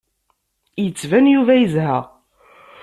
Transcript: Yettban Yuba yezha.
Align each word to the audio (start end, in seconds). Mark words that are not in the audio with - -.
Yettban 0.83 1.25
Yuba 1.33 1.53
yezha. 1.55 1.93